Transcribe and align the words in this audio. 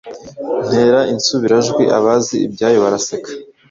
Ntera 0.67 0.99
insubirajwi 1.13 1.83
abazi 1.97 2.35
ibyayo 2.45 2.77
baraseka 2.85 3.29